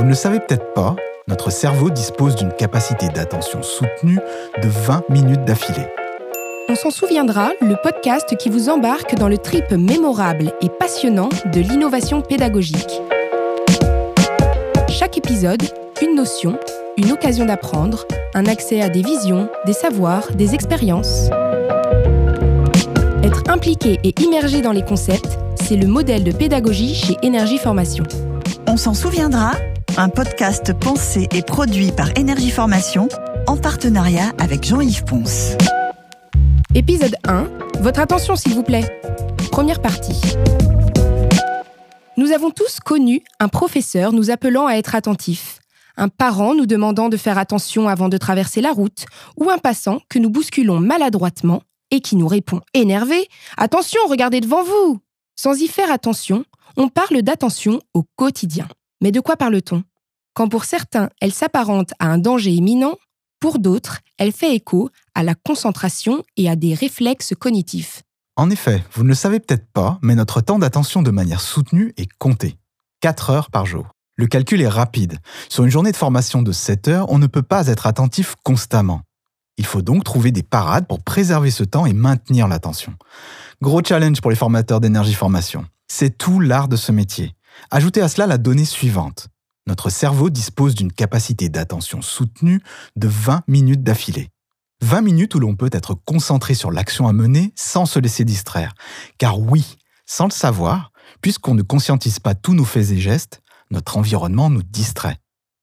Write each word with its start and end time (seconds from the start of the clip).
Vous 0.00 0.06
ne 0.06 0.12
le 0.12 0.16
savez 0.16 0.40
peut-être 0.40 0.72
pas, 0.72 0.96
notre 1.28 1.50
cerveau 1.50 1.90
dispose 1.90 2.34
d'une 2.34 2.54
capacité 2.54 3.08
d'attention 3.08 3.62
soutenue 3.62 4.18
de 4.62 4.66
20 4.66 5.10
minutes 5.10 5.44
d'affilée. 5.44 5.88
On 6.70 6.74
s'en 6.74 6.88
souviendra, 6.88 7.50
le 7.60 7.76
podcast 7.82 8.34
qui 8.38 8.48
vous 8.48 8.70
embarque 8.70 9.14
dans 9.16 9.28
le 9.28 9.36
trip 9.36 9.70
mémorable 9.72 10.54
et 10.62 10.70
passionnant 10.70 11.28
de 11.52 11.60
l'innovation 11.60 12.22
pédagogique. 12.22 13.02
Chaque 14.88 15.18
épisode, 15.18 15.62
une 16.00 16.14
notion, 16.14 16.58
une 16.96 17.12
occasion 17.12 17.44
d'apprendre, 17.44 18.06
un 18.32 18.46
accès 18.46 18.80
à 18.80 18.88
des 18.88 19.02
visions, 19.02 19.50
des 19.66 19.74
savoirs, 19.74 20.32
des 20.32 20.54
expériences. 20.54 21.28
Être 23.22 23.42
impliqué 23.50 23.98
et 24.02 24.14
immergé 24.22 24.62
dans 24.62 24.72
les 24.72 24.82
concepts, 24.82 25.38
c'est 25.56 25.76
le 25.76 25.88
modèle 25.88 26.24
de 26.24 26.32
pédagogie 26.32 26.94
chez 26.94 27.18
Énergie 27.22 27.58
Formation. 27.58 28.04
On 28.66 28.78
s'en 28.78 28.94
souviendra, 28.94 29.52
un 29.98 30.08
podcast 30.08 30.72
pensé 30.78 31.26
et 31.32 31.42
produit 31.42 31.92
par 31.92 32.10
Énergie 32.16 32.50
Formation 32.50 33.08
en 33.46 33.56
partenariat 33.56 34.32
avec 34.38 34.64
Jean-Yves 34.64 35.04
Ponce. 35.04 35.56
Épisode 36.74 37.16
1. 37.26 37.48
Votre 37.80 38.00
attention 38.00 38.36
s'il 38.36 38.54
vous 38.54 38.62
plaît. 38.62 39.00
Première 39.50 39.80
partie. 39.80 40.20
Nous 42.16 42.32
avons 42.32 42.50
tous 42.50 42.80
connu 42.80 43.22
un 43.38 43.48
professeur 43.48 44.12
nous 44.12 44.30
appelant 44.30 44.66
à 44.66 44.74
être 44.74 44.94
attentifs, 44.94 45.58
un 45.96 46.08
parent 46.08 46.54
nous 46.54 46.66
demandant 46.66 47.08
de 47.08 47.16
faire 47.16 47.38
attention 47.38 47.88
avant 47.88 48.08
de 48.08 48.18
traverser 48.18 48.60
la 48.60 48.72
route, 48.72 49.06
ou 49.36 49.50
un 49.50 49.58
passant 49.58 50.00
que 50.08 50.18
nous 50.18 50.30
bousculons 50.30 50.80
maladroitement 50.80 51.62
et 51.90 52.00
qui 52.00 52.16
nous 52.16 52.28
répond 52.28 52.60
énervé 52.74 53.28
Attention, 53.56 54.00
regardez 54.08 54.40
devant 54.40 54.62
vous 54.62 55.00
Sans 55.36 55.60
y 55.60 55.66
faire 55.68 55.90
attention, 55.90 56.44
on 56.76 56.88
parle 56.88 57.22
d'attention 57.22 57.80
au 57.94 58.04
quotidien. 58.16 58.68
Mais 59.00 59.12
de 59.12 59.20
quoi 59.20 59.36
parle-t-on? 59.36 59.82
Quand 60.34 60.48
pour 60.48 60.64
certains, 60.64 61.08
elle 61.20 61.32
s'apparente 61.32 61.92
à 61.98 62.06
un 62.06 62.18
danger 62.18 62.50
imminent, 62.50 62.96
pour 63.40 63.58
d'autres, 63.58 64.00
elle 64.18 64.32
fait 64.32 64.54
écho 64.54 64.90
à 65.14 65.22
la 65.22 65.34
concentration 65.34 66.22
et 66.36 66.50
à 66.50 66.56
des 66.56 66.74
réflexes 66.74 67.34
cognitifs. 67.38 68.02
En 68.36 68.50
effet, 68.50 68.84
vous 68.92 69.02
ne 69.02 69.08
le 69.08 69.14
savez 69.14 69.40
peut-être 69.40 69.66
pas, 69.72 69.98
mais 70.02 70.14
notre 70.14 70.40
temps 70.40 70.58
d'attention 70.58 71.02
de 71.02 71.10
manière 71.10 71.40
soutenue 71.40 71.92
est 71.96 72.08
compté. 72.18 72.58
4 73.00 73.30
heures 73.30 73.50
par 73.50 73.64
jour. 73.64 73.88
Le 74.16 74.26
calcul 74.26 74.60
est 74.60 74.68
rapide. 74.68 75.18
Sur 75.48 75.64
une 75.64 75.70
journée 75.70 75.92
de 75.92 75.96
formation 75.96 76.42
de 76.42 76.52
7 76.52 76.88
heures, 76.88 77.10
on 77.10 77.18
ne 77.18 77.26
peut 77.26 77.42
pas 77.42 77.66
être 77.68 77.86
attentif 77.86 78.36
constamment. 78.44 79.00
Il 79.56 79.64
faut 79.64 79.82
donc 79.82 80.04
trouver 80.04 80.32
des 80.32 80.42
parades 80.42 80.86
pour 80.86 81.02
préserver 81.02 81.50
ce 81.50 81.64
temps 81.64 81.86
et 81.86 81.94
maintenir 81.94 82.46
l'attention. 82.46 82.94
Gros 83.62 83.82
challenge 83.82 84.20
pour 84.20 84.30
les 84.30 84.36
formateurs 84.36 84.80
d'énergie 84.80 85.14
formation. 85.14 85.64
C'est 85.88 86.16
tout 86.16 86.40
l'art 86.40 86.68
de 86.68 86.76
ce 86.76 86.92
métier. 86.92 87.34
Ajoutez 87.70 88.00
à 88.00 88.08
cela 88.08 88.26
la 88.26 88.38
donnée 88.38 88.64
suivante. 88.64 89.28
Notre 89.66 89.90
cerveau 89.90 90.30
dispose 90.30 90.74
d'une 90.74 90.92
capacité 90.92 91.48
d'attention 91.48 92.02
soutenue 92.02 92.62
de 92.96 93.08
20 93.08 93.42
minutes 93.46 93.82
d'affilée. 93.82 94.28
20 94.82 95.02
minutes 95.02 95.34
où 95.34 95.40
l'on 95.40 95.56
peut 95.56 95.70
être 95.72 95.94
concentré 95.94 96.54
sur 96.54 96.70
l'action 96.70 97.06
à 97.06 97.12
mener 97.12 97.52
sans 97.54 97.86
se 97.86 97.98
laisser 97.98 98.24
distraire. 98.24 98.74
Car 99.18 99.38
oui, 99.38 99.76
sans 100.06 100.24
le 100.24 100.32
savoir, 100.32 100.90
puisqu'on 101.20 101.54
ne 101.54 101.62
conscientise 101.62 102.18
pas 102.18 102.34
tous 102.34 102.54
nos 102.54 102.64
faits 102.64 102.90
et 102.90 102.98
gestes, 102.98 103.42
notre 103.70 103.96
environnement 103.96 104.50
nous 104.50 104.62
distrait. 104.62 105.18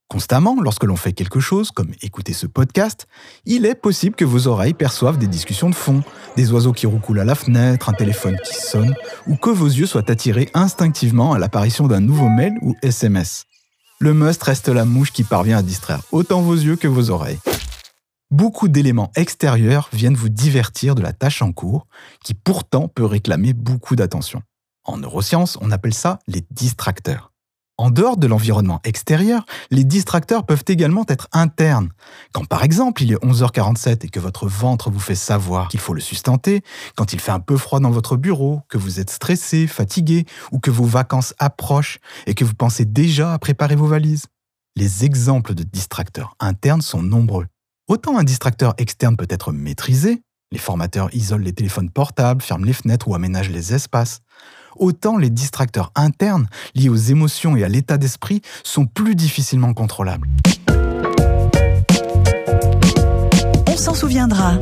Constamment, 0.09 0.61
lorsque 0.61 0.85
l'on 0.85 0.95
fait 0.95 1.11
quelque 1.11 1.41
chose, 1.41 1.71
comme 1.71 1.91
écouter 2.01 2.31
ce 2.31 2.47
podcast, 2.47 3.07
il 3.45 3.65
est 3.65 3.75
possible 3.75 4.15
que 4.15 4.23
vos 4.23 4.47
oreilles 4.47 4.73
perçoivent 4.73 5.17
des 5.17 5.27
discussions 5.27 5.69
de 5.69 5.75
fond, 5.75 6.01
des 6.37 6.53
oiseaux 6.53 6.71
qui 6.71 6.87
roucoulent 6.87 7.19
à 7.19 7.25
la 7.25 7.35
fenêtre, 7.35 7.89
un 7.89 7.93
téléphone 7.93 8.37
qui 8.45 8.55
sonne, 8.55 8.95
ou 9.27 9.35
que 9.35 9.49
vos 9.49 9.67
yeux 9.67 9.85
soient 9.85 10.09
attirés 10.09 10.49
instinctivement 10.53 11.33
à 11.33 11.39
l'apparition 11.39 11.87
d'un 11.87 11.99
nouveau 11.99 12.29
mail 12.29 12.53
ou 12.61 12.73
SMS. 12.81 13.43
Le 13.99 14.13
must 14.13 14.41
reste 14.43 14.69
la 14.69 14.85
mouche 14.85 15.11
qui 15.11 15.25
parvient 15.25 15.57
à 15.57 15.63
distraire 15.63 16.01
autant 16.13 16.41
vos 16.41 16.55
yeux 16.55 16.77
que 16.77 16.87
vos 16.87 17.09
oreilles. 17.09 17.39
Beaucoup 18.31 18.69
d'éléments 18.69 19.11
extérieurs 19.15 19.89
viennent 19.91 20.15
vous 20.15 20.29
divertir 20.29 20.95
de 20.95 21.01
la 21.01 21.11
tâche 21.11 21.41
en 21.41 21.51
cours, 21.51 21.85
qui 22.23 22.33
pourtant 22.33 22.87
peut 22.87 23.05
réclamer 23.05 23.51
beaucoup 23.51 23.97
d'attention. 23.97 24.41
En 24.85 24.97
neurosciences, 24.97 25.57
on 25.59 25.71
appelle 25.71 25.93
ça 25.93 26.19
les 26.27 26.45
distracteurs. 26.51 27.26
En 27.79 27.91
dehors 27.91 28.17
de 28.17 28.25
l'environnement 28.25 28.81
extérieur, 28.83 29.45
les 29.69 29.83
distracteurs 29.83 30.47
peuvent 30.47 30.63
également 30.67 31.05
être 31.09 31.27
internes. 31.31 31.89
Quand 32.33 32.43
par 32.43 32.63
exemple 32.63 33.03
il 33.03 33.11
est 33.11 33.23
11h47 33.23 34.03
et 34.03 34.09
que 34.09 34.19
votre 34.19 34.47
ventre 34.47 34.89
vous 34.89 34.99
fait 34.99 35.13
savoir 35.13 35.67
qu'il 35.67 35.79
faut 35.79 35.93
le 35.93 36.01
sustenter, 36.01 36.63
quand 36.95 37.13
il 37.13 37.19
fait 37.19 37.31
un 37.31 37.39
peu 37.39 37.55
froid 37.55 37.79
dans 37.79 37.91
votre 37.91 38.17
bureau, 38.17 38.61
que 38.67 38.79
vous 38.79 38.99
êtes 38.99 39.11
stressé, 39.11 39.67
fatigué, 39.67 40.25
ou 40.51 40.59
que 40.59 40.71
vos 40.71 40.85
vacances 40.85 41.35
approchent 41.37 41.99
et 42.25 42.33
que 42.33 42.43
vous 42.43 42.55
pensez 42.55 42.83
déjà 42.83 43.31
à 43.31 43.37
préparer 43.37 43.75
vos 43.75 43.85
valises. 43.85 44.25
Les 44.75 45.05
exemples 45.05 45.53
de 45.53 45.61
distracteurs 45.61 46.35
internes 46.39 46.81
sont 46.81 47.03
nombreux. 47.03 47.45
Autant 47.87 48.17
un 48.17 48.23
distracteur 48.23 48.73
externe 48.79 49.17
peut 49.17 49.27
être 49.29 49.51
maîtrisé, 49.51 50.23
les 50.51 50.57
formateurs 50.57 51.13
isolent 51.13 51.43
les 51.43 51.53
téléphones 51.53 51.91
portables, 51.91 52.41
ferment 52.41 52.65
les 52.65 52.73
fenêtres 52.73 53.07
ou 53.07 53.13
aménagent 53.13 53.51
les 53.51 53.73
espaces 53.75 54.21
autant 54.79 55.17
les 55.17 55.29
distracteurs 55.29 55.91
internes 55.95 56.47
liés 56.75 56.89
aux 56.89 56.95
émotions 56.95 57.55
et 57.55 57.63
à 57.63 57.67
l'état 57.67 57.97
d'esprit 57.97 58.41
sont 58.63 58.85
plus 58.85 59.15
difficilement 59.15 59.73
contrôlables. 59.73 60.27
On 63.67 63.77
s'en 63.77 63.93
souviendra. 63.93 64.57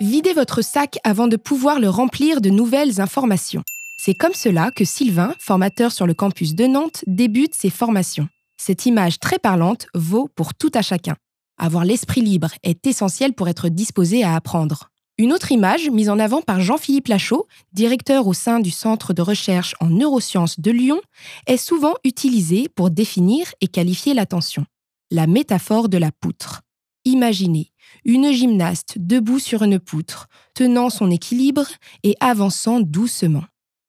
Videz 0.00 0.32
votre 0.32 0.62
sac 0.62 0.98
avant 1.04 1.28
de 1.28 1.36
pouvoir 1.36 1.80
le 1.80 1.88
remplir 1.88 2.40
de 2.40 2.50
nouvelles 2.50 3.00
informations. 3.00 3.62
C'est 3.98 4.14
comme 4.14 4.32
cela 4.32 4.70
que 4.70 4.86
Sylvain, 4.86 5.34
formateur 5.38 5.92
sur 5.92 6.06
le 6.06 6.14
campus 6.14 6.54
de 6.54 6.66
Nantes, 6.66 7.04
débute 7.06 7.54
ses 7.54 7.68
formations. 7.68 8.28
Cette 8.56 8.86
image 8.86 9.18
très 9.18 9.38
parlante 9.38 9.86
vaut 9.94 10.28
pour 10.34 10.54
tout 10.54 10.70
à 10.74 10.80
chacun. 10.80 11.16
Avoir 11.58 11.84
l'esprit 11.84 12.22
libre 12.22 12.48
est 12.62 12.86
essentiel 12.86 13.34
pour 13.34 13.48
être 13.48 13.68
disposé 13.68 14.24
à 14.24 14.34
apprendre. 14.34 14.90
Une 15.20 15.34
autre 15.34 15.52
image, 15.52 15.90
mise 15.90 16.08
en 16.08 16.18
avant 16.18 16.40
par 16.40 16.62
Jean-Philippe 16.62 17.08
Lachaud, 17.08 17.46
directeur 17.74 18.26
au 18.26 18.32
sein 18.32 18.58
du 18.58 18.70
Centre 18.70 19.12
de 19.12 19.20
recherche 19.20 19.74
en 19.78 19.90
neurosciences 19.90 20.58
de 20.58 20.70
Lyon, 20.70 20.98
est 21.46 21.58
souvent 21.58 21.92
utilisée 22.04 22.70
pour 22.70 22.90
définir 22.90 23.52
et 23.60 23.66
qualifier 23.66 24.14
l'attention. 24.14 24.64
La 25.10 25.26
métaphore 25.26 25.90
de 25.90 25.98
la 25.98 26.10
poutre. 26.10 26.62
Imaginez 27.04 27.70
une 28.06 28.32
gymnaste 28.32 28.94
debout 28.96 29.40
sur 29.40 29.62
une 29.62 29.78
poutre, 29.78 30.26
tenant 30.54 30.88
son 30.88 31.10
équilibre 31.10 31.66
et 32.02 32.16
avançant 32.20 32.80
doucement. 32.80 33.44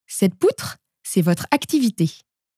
Cette 0.08 0.36
poutre, 0.36 0.80
c'est 1.02 1.22
votre 1.22 1.46
activité. 1.52 2.12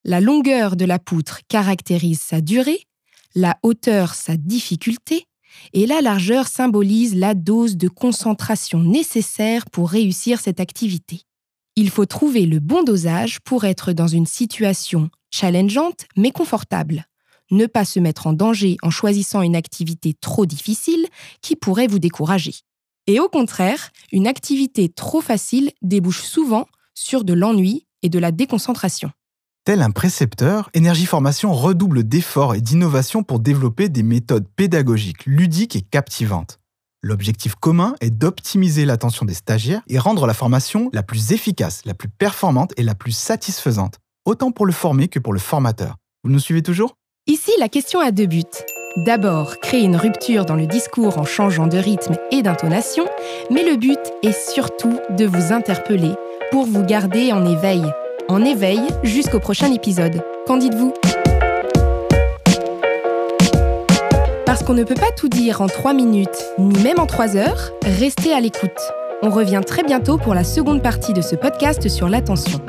La 0.03 0.19
longueur 0.19 0.77
de 0.77 0.85
la 0.85 0.97
poutre 0.97 1.41
caractérise 1.47 2.21
sa 2.21 2.41
durée, 2.41 2.87
la 3.35 3.55
hauteur 3.61 4.15
sa 4.15 4.35
difficulté, 4.35 5.27
et 5.73 5.85
la 5.85 6.01
largeur 6.01 6.47
symbolise 6.47 7.15
la 7.15 7.33
dose 7.33 7.77
de 7.77 7.87
concentration 7.87 8.79
nécessaire 8.79 9.69
pour 9.69 9.89
réussir 9.89 10.39
cette 10.39 10.59
activité. 10.59 11.21
Il 11.75 11.89
faut 11.89 12.05
trouver 12.05 12.45
le 12.45 12.59
bon 12.59 12.83
dosage 12.83 13.39
pour 13.41 13.65
être 13.65 13.93
dans 13.93 14.07
une 14.07 14.27
situation 14.27 15.09
challengeante 15.31 16.05
mais 16.15 16.31
confortable. 16.31 17.05
Ne 17.51 17.65
pas 17.65 17.85
se 17.85 17.99
mettre 17.99 18.27
en 18.27 18.33
danger 18.33 18.77
en 18.83 18.89
choisissant 18.89 19.41
une 19.41 19.55
activité 19.55 20.13
trop 20.13 20.45
difficile 20.45 21.07
qui 21.41 21.55
pourrait 21.55 21.87
vous 21.87 21.99
décourager. 21.99 22.55
Et 23.07 23.19
au 23.19 23.27
contraire, 23.27 23.91
une 24.11 24.27
activité 24.27 24.89
trop 24.89 25.21
facile 25.21 25.71
débouche 25.81 26.23
souvent 26.23 26.67
sur 26.93 27.23
de 27.23 27.33
l'ennui 27.33 27.85
et 28.01 28.09
de 28.09 28.19
la 28.19 28.31
déconcentration. 28.31 29.11
Tel 29.65 29.81
un 29.81 29.91
précepteur, 29.91 30.69
Énergie 30.73 31.05
Formation 31.05 31.53
redouble 31.53 32.03
d'efforts 32.03 32.53
et 32.53 32.59
d'innovation 32.59 33.23
pour 33.23 33.39
développer 33.39 33.87
des 33.87 34.03
méthodes 34.03 34.45
pédagogiques 34.57 35.25
ludiques 35.25 35.77
et 35.77 35.81
captivantes. 35.81 36.59
L'objectif 37.01 37.55
commun 37.55 37.95
est 38.01 38.09
d'optimiser 38.09 38.83
l'attention 38.83 39.25
des 39.25 39.33
stagiaires 39.33 39.81
et 39.87 39.99
rendre 39.99 40.27
la 40.27 40.33
formation 40.33 40.89
la 40.91 41.01
plus 41.01 41.31
efficace, 41.31 41.83
la 41.85 41.93
plus 41.93 42.09
performante 42.09 42.73
et 42.75 42.83
la 42.83 42.93
plus 42.93 43.13
satisfaisante, 43.13 43.99
autant 44.25 44.51
pour 44.51 44.65
le 44.65 44.73
formé 44.73 45.07
que 45.07 45.19
pour 45.19 45.31
le 45.31 45.39
formateur. 45.39 45.95
Vous 46.25 46.29
nous 46.29 46.39
suivez 46.39 46.61
toujours? 46.61 46.97
Ici, 47.27 47.51
la 47.57 47.69
question 47.69 48.01
a 48.01 48.11
deux 48.11 48.25
buts. 48.25 48.43
D'abord, 49.05 49.59
créer 49.61 49.83
une 49.83 49.95
rupture 49.95 50.43
dans 50.43 50.55
le 50.55 50.67
discours 50.67 51.17
en 51.19 51.23
changeant 51.23 51.67
de 51.67 51.77
rythme 51.77 52.17
et 52.31 52.41
d'intonation, 52.41 53.05
mais 53.49 53.63
le 53.63 53.77
but 53.77 53.99
est 54.23 54.37
surtout 54.37 54.99
de 55.17 55.25
vous 55.25 55.53
interpeller 55.53 56.15
pour 56.51 56.65
vous 56.65 56.83
garder 56.83 57.31
en 57.31 57.45
éveil 57.45 57.81
en 58.29 58.43
éveil 58.43 58.81
jusqu'au 59.03 59.39
prochain 59.39 59.71
épisode. 59.71 60.23
Qu'en 60.47 60.57
dites-vous? 60.57 60.93
Parce 64.45 64.63
qu'on 64.63 64.73
ne 64.73 64.83
peut 64.83 64.95
pas 64.95 65.11
tout 65.15 65.29
dire 65.29 65.61
en 65.61 65.67
3 65.67 65.93
minutes, 65.93 66.45
ni 66.59 66.81
même 66.83 66.99
en 66.99 67.05
3 67.05 67.35
heures, 67.35 67.71
restez 67.83 68.33
à 68.33 68.39
l'écoute. 68.39 68.71
On 69.21 69.29
revient 69.29 69.61
très 69.65 69.83
bientôt 69.83 70.17
pour 70.17 70.33
la 70.33 70.43
seconde 70.43 70.81
partie 70.81 71.13
de 71.13 71.21
ce 71.21 71.35
podcast 71.35 71.87
sur 71.87 72.09
l'attention. 72.09 72.59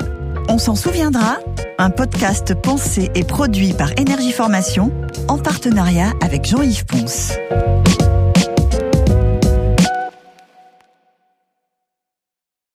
On 0.49 0.57
s'en 0.57 0.75
souviendra, 0.75 1.37
un 1.77 1.89
podcast 1.89 2.53
pensé 2.53 3.11
et 3.15 3.23
produit 3.23 3.73
par 3.73 3.91
Énergie 3.97 4.31
Formation 4.31 4.91
en 5.27 5.37
partenariat 5.37 6.11
avec 6.21 6.45
Jean-Yves 6.45 6.85
Ponce. 6.85 7.33